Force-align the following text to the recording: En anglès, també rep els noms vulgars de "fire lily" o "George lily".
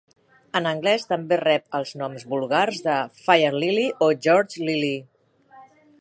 En 0.59 0.67
anglès, 0.69 1.03
també 1.09 1.37
rep 1.41 1.77
els 1.79 1.91
noms 2.01 2.25
vulgars 2.33 2.81
de 2.87 2.95
"fire 3.27 3.63
lily" 3.65 3.87
o 4.07 4.09
"George 4.29 4.69
lily". 4.71 4.93